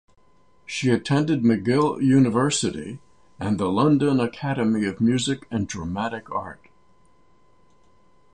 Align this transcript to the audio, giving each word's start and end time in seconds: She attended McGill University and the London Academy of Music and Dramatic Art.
She 0.65 0.89
attended 0.89 1.43
McGill 1.43 2.01
University 2.01 2.99
and 3.39 3.59
the 3.59 3.69
London 3.69 4.19
Academy 4.19 4.85
of 4.87 4.99
Music 4.99 5.45
and 5.51 5.67
Dramatic 5.67 6.31
Art. 6.31 6.69